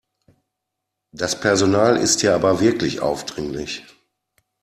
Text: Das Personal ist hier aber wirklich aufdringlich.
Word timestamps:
Das 1.11 1.39
Personal 1.39 1.95
ist 1.95 2.21
hier 2.21 2.33
aber 2.33 2.59
wirklich 2.59 3.01
aufdringlich. 3.01 3.85